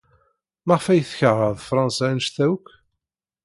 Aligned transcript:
Maɣef 0.67 0.85
ay 0.87 1.01
tkeṛhed 1.03 1.57
Fṛansa 1.67 2.05
anect-a 2.11 2.45
akk? 2.53 2.67